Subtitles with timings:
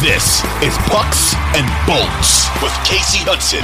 [0.00, 3.60] This is Pucks and Bolts with Kasey Hudson.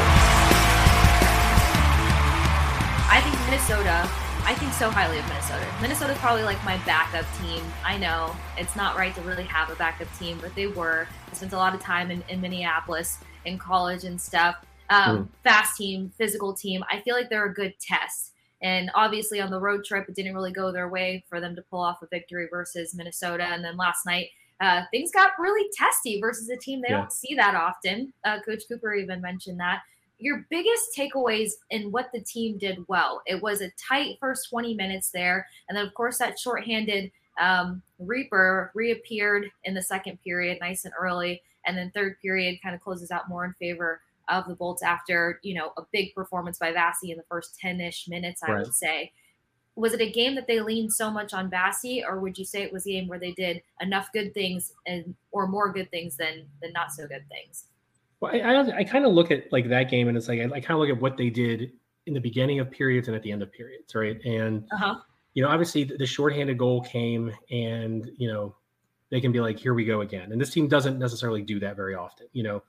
[3.08, 4.06] I think Minnesota,
[4.44, 5.66] I think so highly of Minnesota.
[5.80, 7.64] Minnesota's probably like my backup team.
[7.82, 11.08] I know it's not right to really have a backup team, but they were.
[11.32, 14.56] I spent a lot of time in, in Minneapolis in college and stuff.
[14.90, 15.28] Um, mm.
[15.42, 16.84] Fast team, physical team.
[16.92, 18.34] I feel like they're a good test.
[18.60, 21.62] And obviously, on the road trip, it didn't really go their way for them to
[21.62, 23.44] pull off a victory versus Minnesota.
[23.44, 24.28] And then last night,
[24.60, 26.98] uh, things got really testy versus a team they yeah.
[26.98, 28.12] don't see that often.
[28.24, 29.82] Uh, Coach Cooper even mentioned that.
[30.18, 33.20] Your biggest takeaways in what the team did well.
[33.26, 35.46] It was a tight first 20 minutes there.
[35.68, 40.94] And then, of course, that shorthanded um, Reaper reappeared in the second period, nice and
[40.98, 41.42] early.
[41.66, 45.38] And then third period kind of closes out more in favor of the Bolts after,
[45.42, 48.64] you know, a big performance by Vasi in the first 10 ish minutes, I right.
[48.64, 49.12] would say
[49.76, 52.62] was it a game that they leaned so much on Vasi, or would you say
[52.62, 56.16] it was a game where they did enough good things and or more good things
[56.16, 57.66] than than not so good things?
[58.20, 60.44] Well, I I, I kind of look at like that game, and it's like I,
[60.44, 61.72] I kind of look at what they did
[62.06, 64.18] in the beginning of periods and at the end of periods, right?
[64.24, 64.96] And uh-huh.
[65.34, 68.56] you know, obviously the, the shorthanded goal came, and you know
[69.10, 70.32] they can be like, here we go again.
[70.32, 72.28] And this team doesn't necessarily do that very often.
[72.32, 72.62] You know,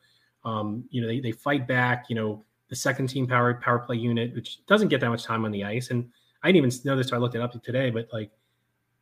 [0.43, 2.07] um, you know they they fight back.
[2.09, 5.45] You know, the second team power power play unit, which doesn't get that much time
[5.45, 6.09] on the ice, and
[6.43, 7.09] I didn't even know this.
[7.09, 8.31] So I looked it up today, but like,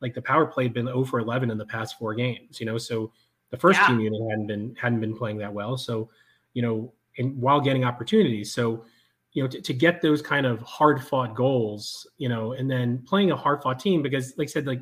[0.00, 2.78] like the power play had been over 11 in the past four games, you know,
[2.78, 3.12] so
[3.50, 3.86] the first yeah.
[3.86, 5.76] team unit hadn't been, hadn't been playing that well.
[5.76, 6.10] So,
[6.52, 8.52] you know, and while getting opportunities.
[8.52, 8.84] So,
[9.32, 13.02] you know, to, to get those kind of hard fought goals, you know, and then
[13.06, 14.80] playing a hard fought team, because like I said, like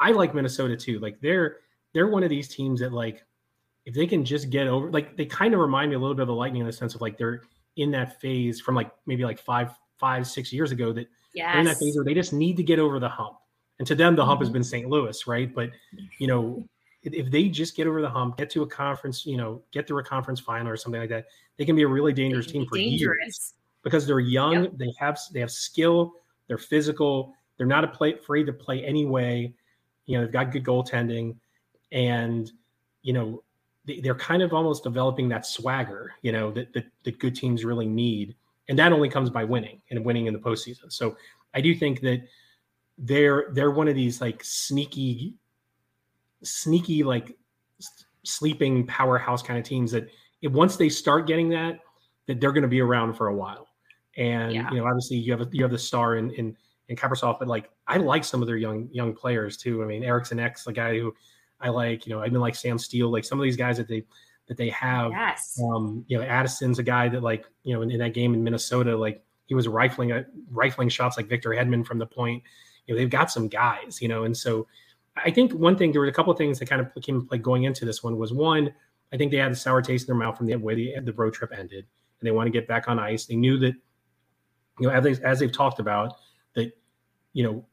[0.00, 0.98] I like Minnesota too.
[0.98, 1.58] Like they're,
[1.92, 3.24] they're one of these teams that like,
[3.84, 6.22] if they can just get over, like they kind of remind me a little bit
[6.22, 7.42] of the lightning in the sense of like, they're
[7.76, 11.52] in that phase from like maybe like five, five, six years ago that Yes.
[11.52, 13.36] They're in that phase where they just need to get over the hump.
[13.78, 14.46] And to them, the hump mm-hmm.
[14.46, 14.88] has been St.
[14.88, 15.54] Louis, right?
[15.54, 15.70] But
[16.18, 16.66] you know,
[17.02, 19.98] if they just get over the hump, get to a conference, you know, get through
[19.98, 21.26] a conference final or something like that,
[21.58, 23.00] they can be a really dangerous team for dangerous.
[23.00, 24.72] years because they're young, yep.
[24.76, 26.14] they have they have skill,
[26.48, 29.52] they're physical, they're not play, afraid to play anyway.
[30.06, 31.36] You know, they've got good goaltending,
[31.92, 32.50] and
[33.02, 33.42] you know,
[33.84, 37.62] they, are kind of almost developing that swagger, you know, that, that that good teams
[37.62, 38.34] really need
[38.68, 40.92] and that only comes by winning and winning in the postseason.
[40.92, 41.16] So
[41.54, 42.22] I do think that
[42.98, 45.34] they're they're one of these like sneaky,
[46.42, 47.36] sneaky like
[48.24, 50.08] sleeping powerhouse kind of teams that
[50.42, 51.78] if, once they start getting that,
[52.26, 53.68] that they're going to be around for a while.
[54.16, 54.70] And yeah.
[54.70, 56.56] you know, obviously you have a, you have the star in in
[56.88, 59.82] in Kaprizov, but like I like some of their young young players too.
[59.82, 61.14] I mean, Eriksson Ek, the guy who
[61.60, 63.88] I like, you know, I've been like Sam Steel, like some of these guys that
[63.88, 64.04] they
[64.48, 65.10] that they have.
[65.10, 65.60] Yes.
[65.62, 68.44] Um, you know, Addison's a guy that like, you know, in, in that game in
[68.44, 72.42] Minnesota, like he was rifling a, rifling shots like Victor Hedman from the point.
[72.86, 74.66] You know, they've got some guys, you know, and so
[75.16, 77.38] I think one thing there were a couple of things that kind of came play
[77.38, 78.72] going into this one was one,
[79.12, 81.12] I think they had a sour taste in their mouth from the way the, the
[81.12, 81.86] road trip ended,
[82.20, 83.24] and they want to get back on ice.
[83.26, 83.74] They knew that,
[84.78, 86.14] you know, as, they, as they've talked about,
[86.54, 86.72] that
[87.32, 87.64] you know,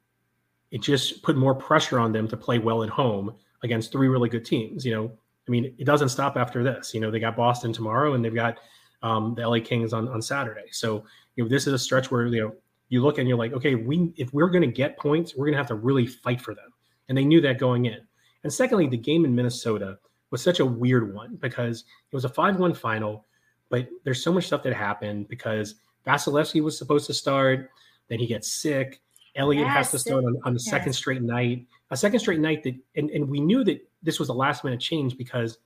[0.72, 4.30] it just put more pressure on them to play well at home against three really
[4.30, 4.86] good teams.
[4.86, 5.12] You know,
[5.48, 6.94] I mean, it doesn't stop after this.
[6.94, 8.58] You know, they got Boston tomorrow, and they've got
[9.02, 10.66] um, the LA Kings on on Saturday.
[10.72, 11.04] So
[11.36, 12.56] you know, this is a stretch where you know
[12.90, 15.54] you look and you're like, okay, we if we're going to get points, we're going
[15.54, 16.72] to have to really fight for them,
[17.10, 18.00] and they knew that going in.
[18.44, 19.98] And secondly, the game in Minnesota
[20.32, 23.26] was such a weird one because it was a five-one final,
[23.70, 25.76] but there's so much stuff that happened because
[26.06, 27.70] Vasilevskiy was supposed to start,
[28.10, 29.02] then he gets sick.
[29.36, 32.62] Elliott yes, has to start on, on the second straight night, a second straight night
[32.64, 35.58] that, and, and we knew that this was a last minute change because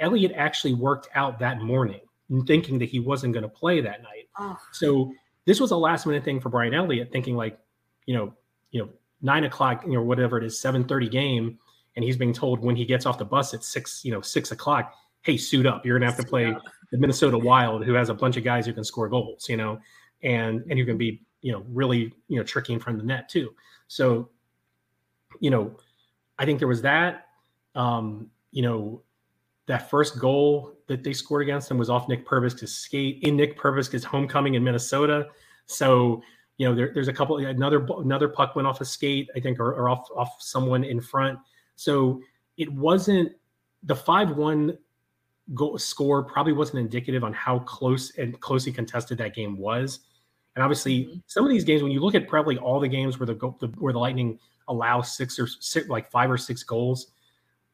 [0.00, 2.00] Elliott actually worked out that morning
[2.46, 4.28] thinking that he wasn't going to play that night.
[4.38, 4.56] Oh.
[4.72, 5.12] So
[5.44, 7.58] this was a last minute thing for Brian Elliott, thinking like,
[8.06, 8.32] you know,
[8.70, 8.88] you know,
[9.20, 11.58] nine o'clock, you know, whatever it is, seven thirty game,
[11.94, 14.50] and he's being told when he gets off the bus at six, you know, six
[14.50, 15.84] o'clock, hey, suit up.
[15.84, 16.56] You're gonna have to play
[16.90, 19.78] the Minnesota Wild, who has a bunch of guys who can score goals, you know,
[20.22, 23.06] and and who can be, you know, really, you know, tricky in front of the
[23.06, 23.54] net too.
[23.88, 24.30] So,
[25.40, 25.76] you know,
[26.38, 27.26] I think there was that.
[27.74, 29.02] Um, you know,
[29.66, 33.58] that first goal that they scored against them was off Nick Perbix's skate in Nick
[33.58, 35.28] Perbix's homecoming in Minnesota.
[35.66, 36.22] So
[36.58, 39.58] you know, there, there's a couple another another puck went off a skate, I think,
[39.58, 41.38] or, or off off someone in front.
[41.76, 42.20] So
[42.56, 43.32] it wasn't
[43.82, 44.76] the five one
[45.54, 50.00] goal score probably wasn't indicative on how close and closely contested that game was.
[50.54, 51.18] And obviously, mm-hmm.
[51.26, 53.68] some of these games, when you look at probably all the games where the, the
[53.78, 57.08] where the Lightning allow six or six, like five or six goals,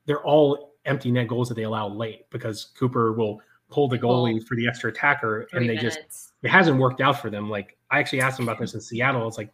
[0.08, 3.40] they're all empty net goals that they allow late because Cooper will
[3.70, 5.96] pull the goalie for the extra attacker, and they minutes.
[5.96, 7.48] just it hasn't worked out for them.
[7.50, 9.28] Like I actually asked him about this in Seattle.
[9.28, 9.52] It's like,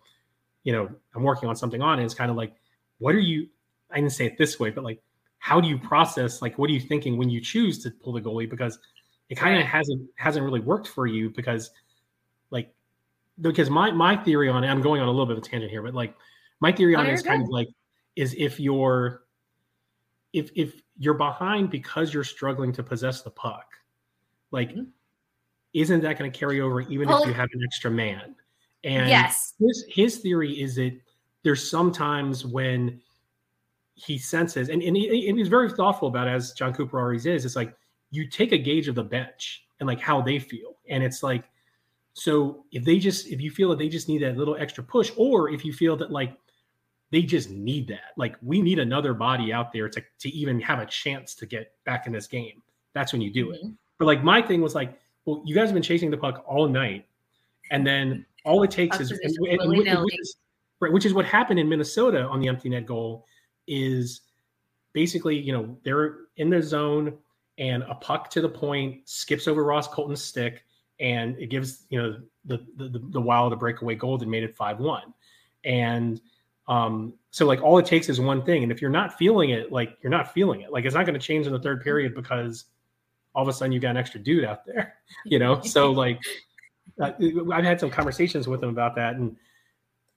[0.63, 2.05] you know, I'm working on something on it.
[2.05, 2.55] It's kind of like,
[2.99, 3.49] what are you?
[3.91, 5.03] I didn't say it this way, but like,
[5.39, 6.41] how do you process?
[6.41, 8.49] Like, what are you thinking when you choose to pull the goalie?
[8.49, 8.79] Because
[9.29, 9.69] it kind of right.
[9.69, 11.73] hasn't hasn't really worked for you because,
[12.51, 12.73] like,
[13.41, 15.73] because my my theory on it, I'm going on a little bit of a tangent
[15.73, 16.15] here, but like,
[16.61, 17.69] my theory on it is kind of like,
[18.15, 19.24] is if you're
[20.35, 23.67] if if you're behind because you're struggling to possess the puck,
[24.51, 24.71] like.
[24.71, 24.91] Mm-hmm
[25.75, 28.35] isn't that going to carry over even well, if you have an extra man?
[28.85, 30.97] And yes, his, his theory is that
[31.43, 33.01] there's sometimes when
[33.95, 37.27] he senses, and, and, he, and he's very thoughtful about it, as Jon Cooper always
[37.27, 37.45] is.
[37.45, 37.75] It's like
[38.11, 41.45] you take a gauge of the bench and like how they feel, and it's like
[42.13, 45.11] so if they just if you feel that they just need that little extra push,
[45.17, 46.37] or if you feel that like
[47.15, 50.81] they just need that, like we need another body out there to to even have
[50.81, 52.63] a chance to get back in this game.
[52.95, 53.67] That's when you do mm-hmm.
[53.67, 53.73] it.
[53.99, 56.69] But like my thing was like well, you guys have been chasing the puck all
[56.69, 57.07] night,
[57.71, 60.37] and then all it takes is, and, and, and, which, is
[60.81, 63.27] right, which is what happened in Minnesota on the empty net goal.
[63.67, 64.21] Is
[64.93, 67.17] basically, you know, they're in the zone,
[67.59, 70.65] and a puck to the point skips over Ross Colton's stick,
[71.01, 74.55] and it gives you know the the, the Wild a breakaway goal that made it
[74.55, 75.15] five one,
[75.65, 76.21] and
[76.69, 79.73] um, so like all it takes is one thing, and if you're not feeling it,
[79.73, 82.15] like you're not feeling it, like it's not going to change in the third period
[82.15, 82.67] because
[83.35, 84.95] all of a sudden you got an extra dude out there,
[85.25, 85.61] you know?
[85.63, 86.21] so like,
[87.01, 87.13] uh,
[87.53, 89.17] I've had some conversations with him about that.
[89.17, 89.37] And,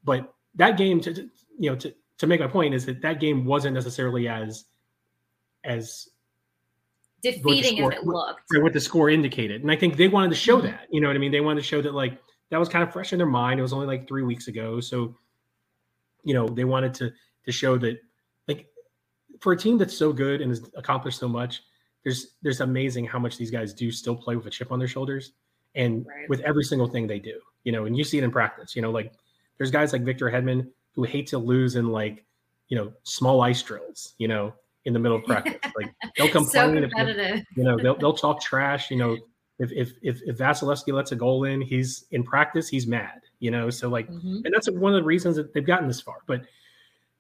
[0.04, 3.20] but that game to, to, you know, to, to make my point is that that
[3.20, 4.66] game wasn't necessarily as,
[5.64, 6.10] as
[7.22, 9.62] defeating score, as it looked what the score indicated.
[9.62, 10.68] And I think they wanted to show mm-hmm.
[10.68, 11.32] that, you know what I mean?
[11.32, 13.60] They wanted to show that like, that was kind of fresh in their mind.
[13.60, 14.80] It was only like three weeks ago.
[14.80, 15.16] So,
[16.28, 17.12] you know, they wanted to,
[17.46, 18.00] to show that
[18.48, 18.68] like
[19.40, 21.64] for a team that's so good and has accomplished so much,
[22.04, 24.88] there's there's amazing how much these guys do still play with a chip on their
[24.88, 25.32] shoulders
[25.76, 26.30] and right.
[26.30, 28.82] with every single thing they do you know and you see it in practice you
[28.82, 29.12] know like
[29.58, 32.24] there's guys like victor hedman who hate to lose in like
[32.70, 34.54] you know small ice drills you know
[34.86, 38.40] in the middle of practice like they'll complain so if, you know they'll, they'll talk
[38.40, 39.18] trash you know
[39.60, 43.52] if if if, if Vasilevskiy lets a goal in, he's in practice, he's mad, you
[43.52, 43.70] know.
[43.70, 44.42] So like, mm-hmm.
[44.46, 46.18] and that's one of the reasons that they've gotten this far.
[46.26, 46.42] But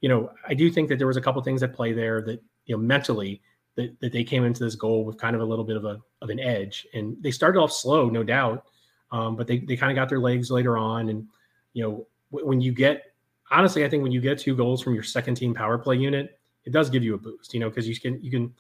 [0.02, 2.42] you know, I do think that there was a couple things at play there that
[2.66, 3.42] you know mentally
[3.76, 6.00] that, that they came into this goal with kind of a little bit of a
[6.22, 8.66] of an edge, and they started off slow, no doubt,
[9.12, 11.28] um, but they they kind of got their legs later on, and
[11.74, 13.14] you know when you get
[13.52, 16.40] honestly, I think when you get two goals from your second team power play unit,
[16.66, 18.54] it does give you a boost, you know, because you can you can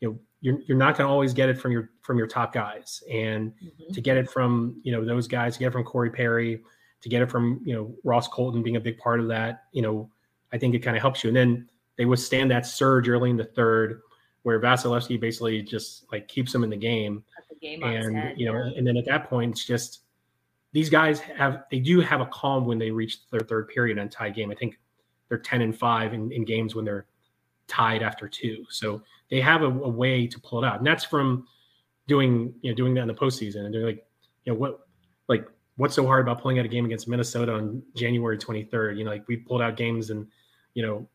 [0.00, 2.52] you know you're, you're not going to always get it from your from your top
[2.52, 3.92] guys and mm-hmm.
[3.92, 6.62] to get it from you know those guys to get it from corey perry
[7.00, 9.82] to get it from you know ross colton being a big part of that you
[9.82, 10.10] know
[10.52, 13.36] i think it kind of helps you and then they withstand that surge early in
[13.36, 14.00] the third
[14.42, 17.22] where Vasilevskiy basically just like keeps them in the game.
[17.50, 20.00] The game and you know, and then at that point, it's just
[20.72, 24.10] these guys have they do have a calm when they reach their third period and
[24.10, 24.50] tie game.
[24.50, 24.78] I think
[25.28, 27.06] they're ten and five in, in games when they're
[27.66, 28.64] tied after two.
[28.70, 31.46] So they have a, a, way to pull it out, and that's from
[32.06, 33.66] doing you know doing that in the postseason.
[33.66, 34.06] And they're like,
[34.44, 34.86] you know what,
[35.28, 35.46] like
[35.78, 38.98] what's so hard about pulling out a game against Minnesota on January 23rd?
[38.98, 40.26] You know, like we pulled out games and
[40.74, 41.08] you know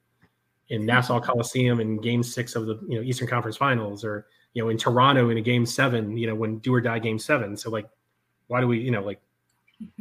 [0.69, 4.63] in Nassau Coliseum in Game Six of the you know Eastern Conference Finals, or you
[4.63, 7.55] know in Toronto in a Game Seven, you know when do or die Game Seven.
[7.55, 7.87] So like,
[8.47, 9.21] why do we you know like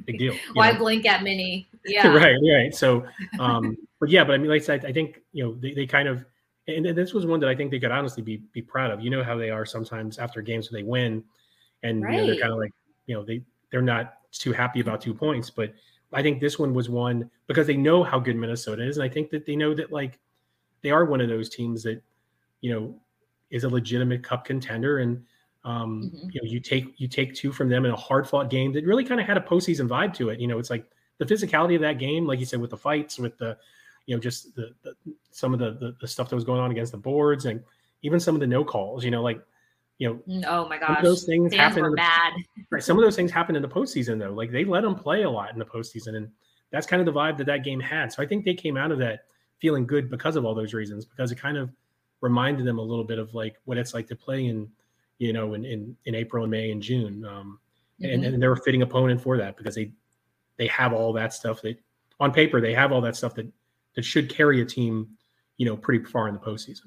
[0.06, 0.34] big deal?
[0.54, 0.78] why know?
[0.78, 1.68] blink at mini?
[1.84, 2.72] Yeah, right, right.
[2.72, 3.04] So,
[3.40, 5.84] um, but yeah, but I mean, like I said, I think you know they, they
[5.84, 6.24] kind of,
[6.68, 9.00] and this was one that I think they could honestly be be proud of.
[9.00, 11.24] You know how they are sometimes after games when they win,
[11.82, 12.14] and right.
[12.14, 12.70] you know, they're kind of like
[13.06, 13.42] you know they
[13.72, 15.72] they're not too happy about two points, but
[16.12, 19.08] I think this one was one because they know how good Minnesota is, and I
[19.08, 20.18] think that they know that like
[20.82, 22.02] they are one of those teams that
[22.60, 22.94] you know
[23.50, 25.22] is a legitimate cup contender and
[25.64, 26.28] um, mm-hmm.
[26.32, 28.84] you know you take you take two from them in a hard fought game that
[28.84, 30.84] really kind of had a postseason vibe to it you know it's like
[31.18, 33.56] the physicality of that game like you said with the fights with the
[34.06, 34.94] you know just the, the
[35.30, 37.62] some of the, the, the stuff that was going on against the boards and
[38.02, 39.40] even some of the no calls you know like
[40.02, 42.32] you know mm, oh my gosh those things Fans happen were bad
[42.70, 45.22] right some of those things happen in the postseason though like they let them play
[45.22, 46.28] a lot in the postseason and
[46.70, 48.90] that's kind of the vibe that that game had so i think they came out
[48.90, 49.26] of that
[49.62, 51.70] feeling good because of all those reasons because it kind of
[52.22, 54.68] reminded them a little bit of like what it's like to play in,
[55.18, 57.24] you know, in in, in April and May and June.
[57.26, 57.58] Um,
[58.00, 58.12] mm-hmm.
[58.12, 59.92] and, and they're a fitting opponent for that because they
[60.56, 61.78] they have all that stuff that
[62.18, 63.46] on paper they have all that stuff that
[63.94, 65.08] that should carry a team,
[65.58, 66.86] you know, pretty far in the postseason.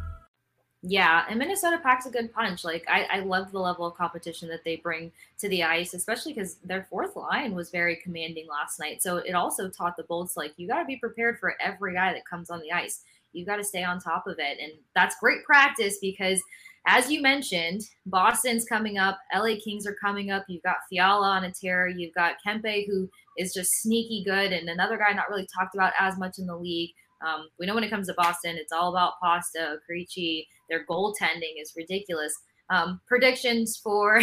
[0.83, 2.63] Yeah, and Minnesota packs a good punch.
[2.63, 6.33] Like I, I love the level of competition that they bring to the ice, especially
[6.33, 9.03] because their fourth line was very commanding last night.
[9.03, 12.13] So it also taught the Bolts like you got to be prepared for every guy
[12.13, 13.01] that comes on the ice.
[13.31, 16.41] You got to stay on top of it, and that's great practice because,
[16.87, 19.19] as you mentioned, Boston's coming up.
[19.33, 20.45] LA Kings are coming up.
[20.49, 21.87] You've got Fiala on a tear.
[21.87, 23.07] You've got Kempe who
[23.37, 26.57] is just sneaky good, and another guy not really talked about as much in the
[26.57, 26.89] league.
[27.25, 30.47] Um, we know when it comes to Boston, it's all about pasta, Krejci.
[30.69, 32.33] Their goaltending is ridiculous.
[32.69, 34.21] Um, predictions for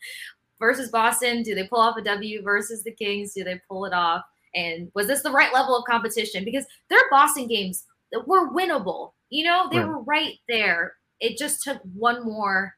[0.58, 3.34] versus Boston: Do they pull off a W versus the Kings?
[3.34, 4.22] Do they pull it off?
[4.54, 6.44] And was this the right level of competition?
[6.44, 7.84] Because their Boston games
[8.26, 9.12] were winnable.
[9.30, 9.88] You know, they right.
[9.88, 10.94] were right there.
[11.20, 12.74] It just took one more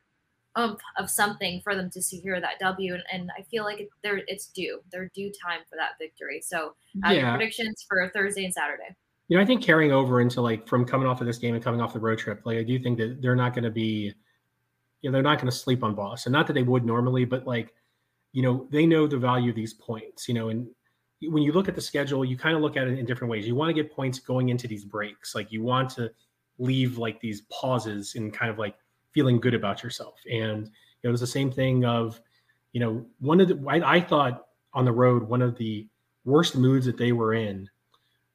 [0.56, 3.88] umph of something for them to secure that W, and, and I feel like it,
[4.02, 4.80] it's due.
[4.90, 6.40] They're due time for that victory.
[6.44, 6.74] So,
[7.06, 7.36] uh, yeah.
[7.36, 8.96] predictions for Thursday and Saturday
[9.30, 11.62] you know, I think carrying over into like from coming off of this game and
[11.62, 14.12] coming off the road trip, like I do think that they're not going to be,
[15.02, 16.32] you know, they're not going to sleep on Boston.
[16.32, 17.72] Not that they would normally, but like,
[18.32, 20.26] you know, they know the value of these points.
[20.26, 20.66] You know, and
[21.22, 23.46] when you look at the schedule, you kind of look at it in different ways.
[23.46, 25.32] You want to get points going into these breaks.
[25.32, 26.10] Like you want to
[26.58, 28.74] leave like these pauses and kind of like
[29.12, 30.18] feeling good about yourself.
[30.28, 32.20] And you know, it was the same thing of,
[32.72, 35.86] you know, one of the I, I thought on the road one of the
[36.24, 37.70] worst moods that they were in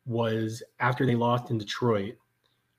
[0.05, 2.15] was after they lost in Detroit,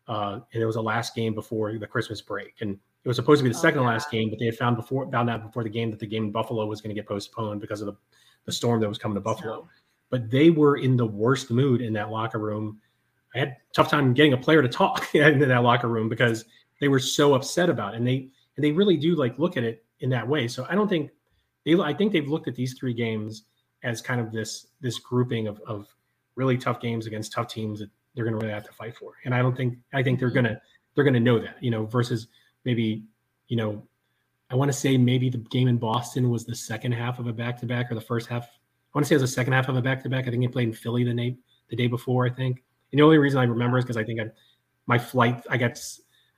[0.09, 3.39] uh, and it was the last game before the Christmas break, and it was supposed
[3.39, 3.89] to be the oh, second yeah.
[3.89, 6.25] last game, but they had found before found out before the game that the game
[6.25, 7.97] in Buffalo was going to get postponed because of the,
[8.47, 9.63] the storm that was coming to Buffalo.
[9.63, 9.69] So.
[10.11, 12.81] But they were in the worst mood in that locker room.
[13.35, 16.47] I had tough time getting a player to talk in that locker room because
[16.81, 17.99] they were so upset about it.
[17.99, 20.49] And they and they really do like look at it in that way.
[20.49, 21.11] So I don't think
[21.65, 23.45] they I think they've looked at these three games
[23.85, 25.95] as kind of this this grouping of of
[26.37, 29.13] really tough games against tough teams that they're going to really have to fight for.
[29.25, 30.45] And I don't think I think they're mm-hmm.
[30.45, 30.61] going to
[30.95, 32.29] they're going to know that, you know, versus
[32.65, 33.05] maybe,
[33.49, 33.87] you know,
[34.51, 37.33] I want to say maybe the game in Boston was the second half of a
[37.33, 38.45] back to back or the first half.
[38.45, 40.27] I want to say it was the second half of a back to back.
[40.27, 41.37] I think they played in Philly the day
[41.69, 42.27] the day before.
[42.27, 42.63] I think.
[42.93, 44.27] And the only reason I remember is because I think I,
[44.87, 45.79] my flight I got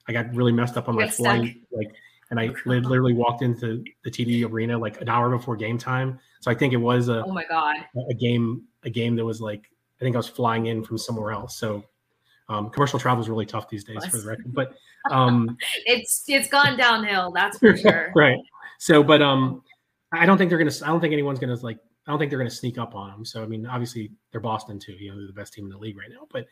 [0.09, 1.93] I got really messed up on my flight, like,
[2.31, 6.19] and I literally walked into the TD arena like an hour before game time.
[6.40, 7.76] So I think it was a oh my god
[8.11, 11.33] a game a game that was like I think I was flying in from somewhere
[11.33, 11.57] else.
[11.57, 11.85] So
[12.49, 14.55] um, commercial travel is really tough these days, for the record.
[14.55, 14.75] But
[15.11, 17.31] um, it's it's gone downhill.
[17.33, 18.12] That's for sure.
[18.14, 18.38] right.
[18.78, 19.62] So, but um,
[20.12, 20.73] I don't think they're gonna.
[20.85, 21.78] I don't think anyone's gonna like.
[22.07, 23.25] I don't think they're gonna sneak up on them.
[23.25, 24.93] So, I mean, obviously they're Boston too.
[24.93, 26.26] You know, they're the best team in the league right now.
[26.33, 26.47] But,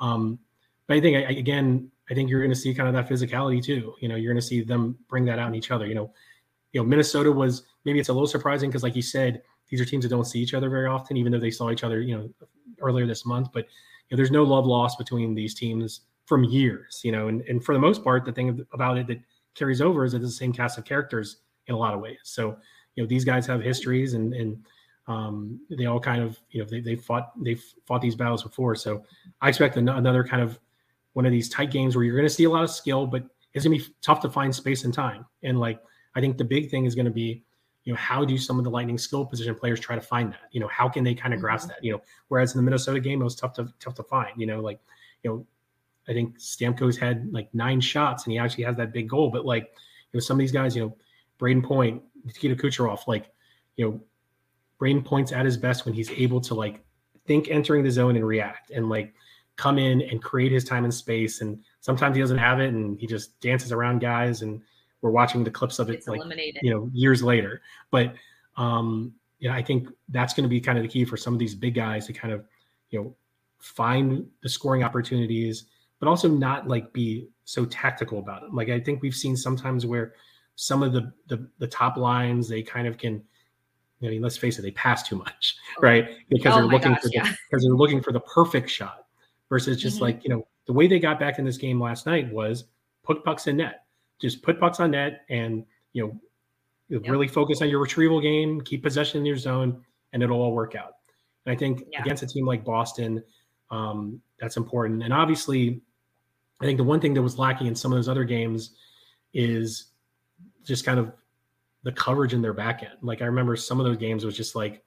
[0.00, 0.38] um,
[0.86, 3.94] but I think I, again, I think you're gonna see kind of that physicality too.
[4.00, 5.86] You know, you're gonna see them bring that out in each other.
[5.86, 6.12] You know,
[6.72, 9.84] you know, Minnesota was maybe it's a little surprising because, like you said, these are
[9.84, 12.16] teams that don't see each other very often, even though they saw each other, you
[12.16, 12.30] know,
[12.80, 13.48] earlier this month.
[13.52, 13.66] But
[14.08, 17.64] you know, there's no love lost between these teams from years, you know, and, and
[17.64, 19.20] for the most part, the thing about it that
[19.54, 22.18] carries over is that it's the same cast of characters in a lot of ways.
[22.22, 22.56] So,
[22.94, 24.58] you know, these guys have histories and, and,
[25.06, 28.74] um, they all kind of, you know, they, they fought, they've fought these battles before.
[28.74, 29.04] So
[29.40, 30.60] I expect another kind of
[31.14, 33.24] one of these tight games where you're going to see a lot of skill, but
[33.54, 35.24] it's going to be tough to find space and time.
[35.42, 35.80] And like,
[36.14, 37.42] I think the big thing is going to be
[37.88, 40.50] you know, how do some of the lightning skill position players try to find that?
[40.52, 41.46] You know, how can they kind of mm-hmm.
[41.46, 41.82] grasp that?
[41.82, 44.32] You know, whereas in the Minnesota game, it was tough to tough to find.
[44.36, 44.78] You know, like,
[45.22, 45.46] you know,
[46.06, 49.30] I think Stamkos had like nine shots and he actually has that big goal.
[49.30, 49.70] But like,
[50.12, 50.96] you know, some of these guys, you know,
[51.40, 53.30] Brayden Point, Nikita Kucherov, like,
[53.76, 54.00] you know,
[54.78, 56.84] Brayden Point's at his best when he's able to like
[57.26, 59.14] think entering the zone and react and like
[59.56, 61.40] come in and create his time and space.
[61.40, 64.60] And sometimes he doesn't have it and he just dances around guys and
[65.02, 66.60] we're watching the clips of it it's like eliminated.
[66.62, 68.14] you know years later but
[68.56, 71.32] um you know i think that's going to be kind of the key for some
[71.32, 72.44] of these big guys to kind of
[72.90, 73.14] you know
[73.58, 75.66] find the scoring opportunities
[76.00, 79.86] but also not like be so tactical about it like i think we've seen sometimes
[79.86, 80.14] where
[80.56, 83.22] some of the the, the top lines they kind of can
[84.02, 85.82] I mean, let's face it, they pass too much, oh.
[85.82, 86.08] right?
[86.28, 87.32] Because oh they're looking gosh, for the, yeah.
[87.50, 89.06] because they're looking for the perfect shot
[89.48, 90.04] versus just mm-hmm.
[90.04, 92.64] like, you know, the way they got back in this game last night was
[93.02, 93.84] put pucks in net.
[94.20, 96.20] Just put pucks on net, and you know,
[96.90, 97.02] Yep.
[97.08, 99.84] really focus on your retrieval game, keep possession in your zone,
[100.14, 100.94] and it'll all work out.
[101.44, 102.00] And I think Yeah.
[102.00, 103.22] against a team like Boston,
[103.70, 105.02] um, that's important.
[105.02, 105.82] And obviously,
[106.60, 108.74] I think the one thing that was lacking in some of those other games
[109.34, 109.92] is
[110.64, 111.12] just kind of
[111.82, 112.96] the coverage in their back end.
[113.02, 114.82] Like I remember some of those games was just like,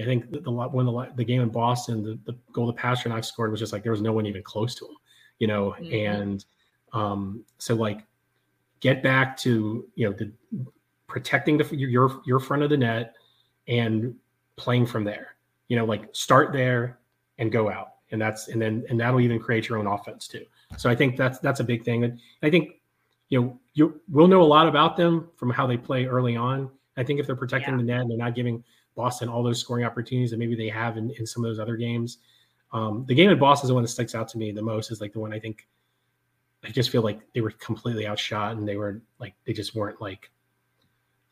[0.00, 2.76] I think the, the when the the game in Boston, the, goal the goal that
[2.76, 4.96] Pastrnak scored was just like there was no one even close to him,
[5.38, 5.74] you know.
[5.78, 6.08] Mhm.
[6.08, 6.44] And
[6.92, 8.04] um, so like,
[8.82, 10.30] get back to you know the
[11.06, 13.14] protecting the your your front of the net
[13.68, 14.14] and
[14.56, 15.36] playing from there.
[15.68, 16.98] You know, like start there
[17.38, 20.44] and go out, and that's and then and that'll even create your own offense too.
[20.76, 22.04] So I think that's that's a big thing.
[22.04, 22.80] And I think
[23.30, 26.70] you know you we'll know a lot about them from how they play early on.
[26.98, 27.78] I think if they're protecting Yeah.
[27.78, 28.62] the net and they're not giving
[28.94, 31.76] Boston all those scoring opportunities that maybe they have in, in some of those other
[31.76, 32.18] games.
[32.72, 34.90] Um, the game in Boston is the one that sticks out to me the most.
[34.90, 35.66] Is like the one I think
[36.64, 40.00] I just feel like they were completely outshot and they were like they just weren't
[40.00, 40.30] like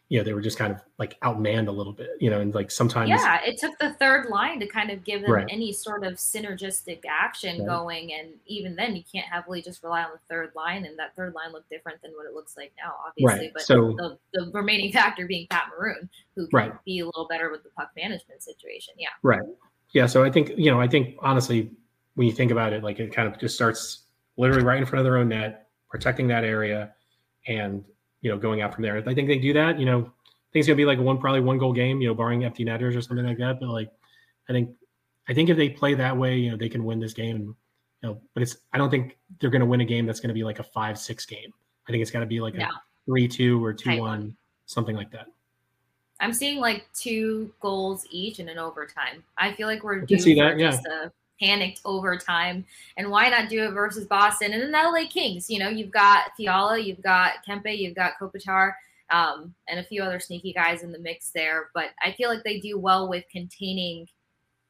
[0.09, 2.53] you know they were just kind of like outmanned a little bit you know and
[2.53, 5.47] like sometimes Yeah, it took the third line to kind of give them Right.
[5.49, 7.67] any sort of synergistic action Right.
[7.69, 11.15] going, and even then, you can't heavily just rely on the third line, and that
[11.15, 13.47] third line looked different than what it looks like now, obviously.
[13.47, 16.85] Right, But so- the, the remaining factor being Pat Maroon, who can Right.
[16.85, 18.95] be a little better with the puck management situation.
[18.99, 19.43] Yeah, Right.
[19.93, 20.07] Yeah.
[20.07, 21.71] So I think, you know, I think honestly,
[22.15, 24.03] when you think about it, like it kind of just starts
[24.41, 26.93] literally right in front of their own net, protecting that area
[27.47, 27.85] and,
[28.23, 28.97] you know, going out from there.
[28.97, 31.41] I think they do that, you know, I think it's gonna be like one, probably
[31.41, 33.61] one goal game, you know, barring empty netters or something like that.
[33.61, 33.91] But like,
[34.49, 34.71] I think,
[35.29, 37.37] I think if they play that way, you know, they can win this game.
[37.37, 37.47] And,
[38.03, 40.29] you know, but it's, I don't think they're going to win a game that's going
[40.29, 41.53] to be like a five, six game.
[41.87, 42.65] I think it's got to be like No.
[42.65, 45.27] a three, two or two, one, something like that.
[46.19, 49.23] I'm seeing like two goals each in an overtime.
[49.39, 50.71] I feel like we're due see that, yeah.
[50.71, 52.65] just a panicked over time.
[52.97, 55.49] And why not do it versus Boston and then the LA Kings?
[55.51, 58.73] You know, you've got Fiala, you've got Kempe, you've got Kopitar,
[59.11, 61.71] um, and a few other sneaky guys in the mix there.
[61.75, 64.09] But I feel like they do well with containing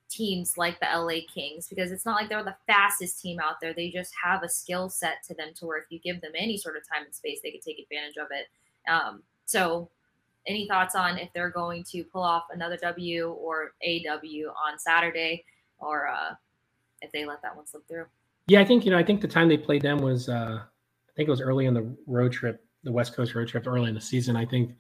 [0.09, 3.73] teams like the LA Kings because it's not like they're the fastest team out there.
[3.73, 6.57] They just have a skill set to them to where if you give them any
[6.57, 8.49] sort of time and space, they could take advantage of it.
[8.90, 9.88] Um, so
[10.47, 14.79] any thoughts on if they're going to pull off another W or a W on
[14.79, 15.45] Saturday,
[15.79, 16.35] or uh,
[17.03, 18.07] if they let that one slip through?
[18.47, 18.99] Yeah, I think you know.
[18.99, 21.75] I think the time they played them was, uh, I think it was early in
[21.75, 24.37] the road trip, the West Coast road trip, early in the season.
[24.37, 24.75] I think,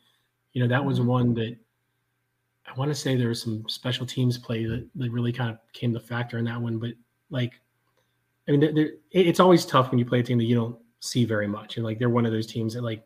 [0.52, 1.06] you know, that was Mhm.
[1.06, 1.56] one that
[2.66, 5.58] I want to say there was some special teams play that, that really kind of
[5.72, 6.78] came the factor in that one.
[6.78, 6.92] But
[7.30, 7.60] like,
[8.46, 10.78] I mean, they're, they're, it's always tough when you play a team that you don't
[11.00, 13.04] see very much, and like they're one of those teams that like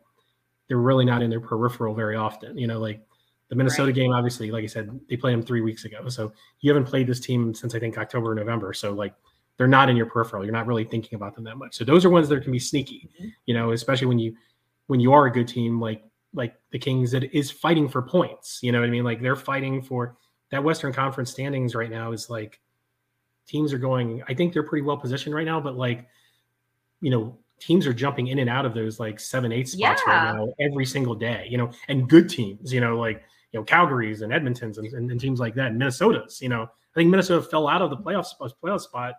[0.67, 2.57] they're really not in their peripheral very often.
[2.57, 3.05] You know, like
[3.49, 3.95] the Minnesota Right.
[3.95, 7.07] game, obviously, like I said, they played them three weeks ago, so you haven't played
[7.07, 8.73] this team since I think October or November.
[8.73, 9.13] So like
[9.57, 10.43] they're not in your peripheral.
[10.43, 11.75] You're not really thinking about them that much.
[11.75, 13.31] So those are ones that can be sneaky, Mhm.
[13.45, 14.35] you know, especially when you
[14.87, 16.03] when you are a good team like
[16.33, 18.59] like the Kings that is fighting for points.
[18.61, 19.03] You know what I mean?
[19.05, 20.17] Like they're fighting for
[20.49, 22.59] that Western Conference standings right now is like
[23.47, 26.07] teams are going, I think they're pretty well positioned right now, but like,
[27.01, 30.13] you know, teams are jumping in and out of those like seven, eight spots Yeah.
[30.13, 33.63] right now every single day, you know, and good teams, you know, like you know,
[33.63, 37.09] Calgary's and Edmonton's and, and, and teams like that, and Minnesota's, you know, I think
[37.09, 39.15] Minnesota fell out of the playoff spot, playoff spot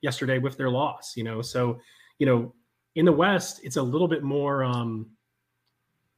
[0.00, 1.42] yesterday with their loss, you know.
[1.42, 1.80] So,
[2.18, 2.54] you know,
[2.94, 5.06] in the West, it's a little bit more um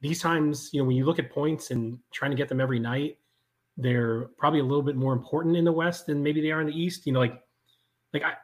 [0.01, 2.79] these times, you know, when you look at points and trying to get them every
[2.79, 3.19] night,
[3.77, 6.67] they're probably a little bit more important in the West than maybe they are in
[6.67, 7.07] the East.
[7.07, 7.41] You know, like
[8.15, 8.35] like I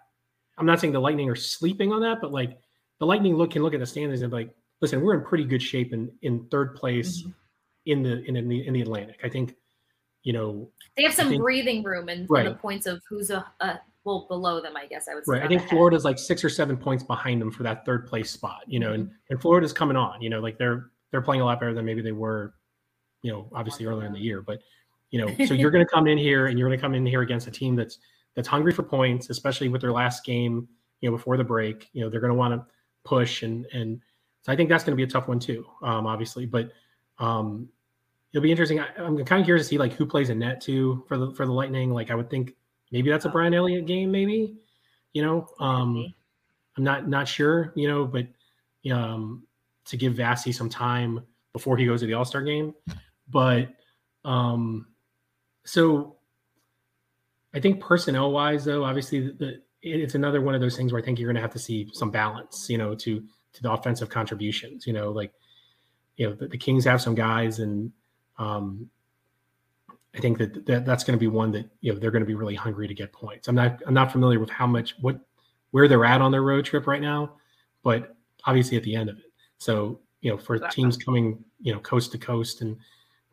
[0.59, 2.59] I'm not saying the Lightning are sleeping on that, but like
[2.99, 5.45] the Lightning look can look at the standings and be like, listen, we're in pretty
[5.45, 7.35] good shape in in third place Mhm.
[7.87, 9.19] In the in, in the in the Atlantic.
[9.25, 9.55] I think,
[10.23, 13.47] you know, They have some think- breathing room and in the points of who's a,
[13.61, 14.77] a well below them.
[14.77, 15.33] I guess I would say.
[15.35, 15.43] Right.
[15.43, 15.71] I think ahead.
[15.71, 18.93] Florida's like six or seven points behind them for that third place spot, you know,
[18.93, 21.85] and, and Florida's coming on, you know, like they're they're playing a lot better than
[21.85, 22.55] maybe they were,
[23.23, 24.43] you know, obviously earlier in the year.
[24.43, 24.59] But,
[25.11, 27.47] you know, so you're gonna come in here and you're gonna come in here against
[27.47, 27.99] a team that's
[28.35, 30.69] that's hungry for points, especially with their last game,
[31.01, 31.89] you know, before the break.
[31.93, 32.67] You know, they're gonna want to
[33.05, 34.01] push and and
[34.43, 36.47] so I think that's gonna be a tough one too, um, obviously.
[36.47, 36.71] But
[37.19, 37.69] um
[38.33, 38.81] it'll be interesting.
[38.81, 41.33] I, I'm kind of curious to see like who plays a net too for the
[41.33, 41.93] for the Lightning.
[41.93, 42.55] Like I would think
[42.93, 44.57] maybe that's a Brian Elliott game, maybe.
[45.13, 46.13] You know, um,
[46.77, 47.73] I'm not not sure.
[47.75, 48.27] You know, but
[48.93, 49.47] um,
[49.87, 51.21] to give Vassy some time
[51.53, 52.75] before he goes to the All Star game,
[53.29, 53.69] but
[54.25, 54.87] um,
[55.65, 56.17] so
[57.55, 61.01] I think personnel wise, though, obviously the, the it's another one of those things where
[61.01, 62.69] I think you're going to have to see some balance.
[62.69, 63.23] You know, to
[63.55, 64.87] to the offensive contributions.
[64.87, 65.33] You know, like
[66.17, 67.93] you know the, the Kings have some guys and
[68.39, 68.91] um,
[70.17, 72.27] I think that, that that's going to be one that you know they're going to
[72.27, 73.49] be really hungry to get points.
[73.49, 75.21] I'm not I'm not familiar with how much what
[75.73, 77.35] where they're at on their road trip right now,
[77.83, 79.33] but obviously at the end of it.
[79.59, 82.77] So you know, for teams coming you know coast to coast and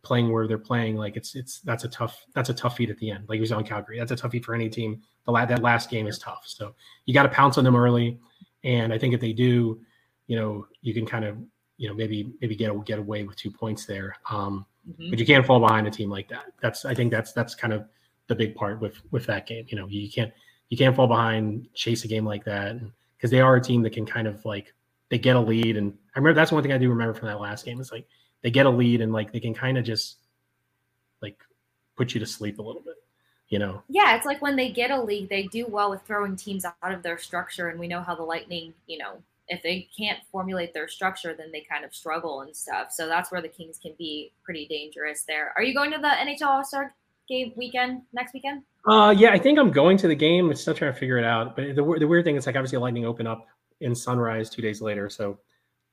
[0.01, 2.97] playing where they're playing, like it's it's that's a tough that's a tough feat at
[2.97, 3.25] the end.
[3.29, 5.01] Like he was on Calgary, that's a tough feat for any team.
[5.25, 8.19] The la- that last game is tough, so you got to pounce on them early.
[8.65, 9.79] And I think if they do,
[10.27, 11.37] you know, you can kind of
[11.77, 14.17] you know maybe maybe get get away with two points there.
[14.29, 15.09] Um, mm-hmm.
[15.09, 16.45] But you can't fall behind a team like that.
[16.61, 17.85] That's I think that's that's kind of
[18.27, 19.65] the big part with with that game.
[19.67, 20.31] You know, you can't
[20.69, 22.77] you can't fall behind, chase a game like that,
[23.17, 24.73] because they are a team that can kind of like
[25.09, 25.77] they get a lead.
[25.77, 27.79] And I remember that's one thing I do remember from that last game.
[27.79, 28.07] It's like
[28.41, 30.17] they get a lead and like they can kind of just
[31.21, 31.37] like
[31.95, 32.95] put you to sleep a little bit.
[33.49, 33.83] You know?
[33.87, 36.91] Yeah, it's like when they get a lead, they do well with throwing teams out
[36.91, 40.73] of their structure, and we know how the Lightning, you know, if they can't formulate
[40.73, 42.91] their structure, then they kind of struggle and stuff.
[42.91, 45.53] So that's where the Kings can be pretty dangerous there.
[45.57, 46.93] Are you going to the NHL All Star
[47.27, 48.63] game weekend next weekend?
[48.87, 50.49] Uh, yeah, I think I'm going to the game.
[50.49, 51.55] I'm still trying to figure it out.
[51.55, 53.45] But the, the weird thing is, like, obviously, Lightning open up
[53.81, 55.39] in Sunrise two days later, so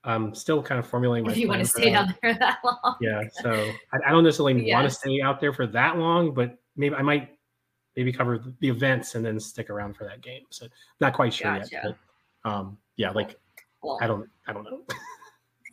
[0.04, 1.32] I'm still kind of formulating my.
[1.32, 3.22] If you want to stay down there that long, yeah.
[3.42, 3.50] So
[3.92, 4.74] I, I don't necessarily yes.
[4.74, 7.30] want to stay out there for that long, but maybe I might
[7.96, 10.42] maybe cover the events and then stick around for that game.
[10.50, 10.66] So
[11.00, 11.68] not quite sure gotcha.
[11.72, 11.84] yet.
[12.44, 13.40] But, um, yeah, like
[13.82, 14.82] well, I don't, I don't know.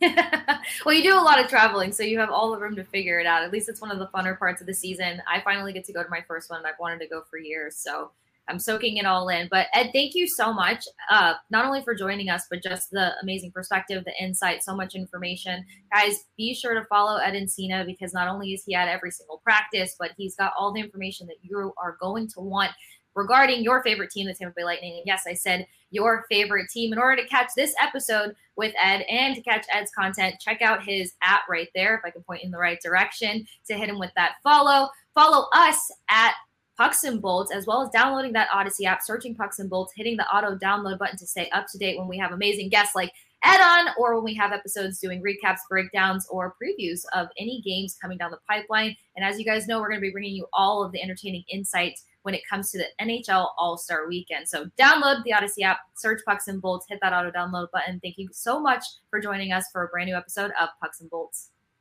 [0.86, 3.18] well, you do a lot of traveling, so you have all the room to figure
[3.18, 3.42] it out.
[3.42, 5.20] At least it's one of the funner parts of the season.
[5.28, 6.64] I finally get to go to my first one.
[6.64, 8.12] I've wanted to go for years, so
[8.48, 9.48] I'm soaking it all in.
[9.50, 13.12] But Ed, thank you so much, uh, not only for joining us, but just the
[13.20, 15.66] amazing perspective, the insight, so much information.
[15.92, 19.42] Guys, be sure to follow Ed Encina because not only is he at every single
[19.44, 22.70] practice, but he's got all the information that you are going to want
[23.18, 24.94] regarding your favorite team, the Tampa Bay Lightning.
[24.94, 26.92] And yes, I said your favorite team.
[26.92, 30.84] In order to catch this episode with Ed and to catch Ed's content, check out
[30.84, 31.96] his app right there.
[31.96, 34.88] If I can point in the right direction to hit him with that follow.
[35.14, 36.34] Follow us at
[36.76, 40.16] Pucks and Bolts, as well as downloading that Audacy app, searching Pucks and Bolts, hitting
[40.16, 43.10] the auto download button to stay up to date when we have amazing guests like
[43.42, 47.96] Ed on, or when we have episodes doing recaps, breakdowns, or previews of any games
[48.00, 48.96] coming down the pipeline.
[49.16, 51.44] And as you guys know, we're going to be bringing you all of the entertaining
[51.50, 54.48] insights when it comes to the NHL All Star Weekend.
[54.48, 58.00] So download the Audacy app, search Pucks and Bolts, hit that auto download button.
[58.00, 61.10] Thank you so much for joining us for a brand new episode of Pucks and
[61.10, 61.50] Bolts.